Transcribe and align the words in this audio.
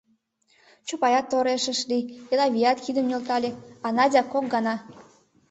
—Чопаят 0.87 1.25
тореш 1.31 1.65
ыш 1.73 1.79
лий, 1.89 2.05
Элавият 2.33 2.77
кидым 2.85 3.05
нӧлтале, 3.09 3.49
а 3.85 3.87
Надя— 3.97 4.21
кок 4.33 4.45
гана... 4.53 4.75